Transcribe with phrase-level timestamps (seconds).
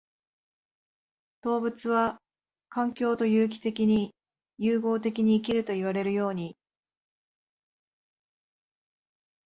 [1.43, 2.17] 動物は
[2.69, 4.15] 環境と有機的に
[4.57, 6.57] 融合的に生きるといわれるように、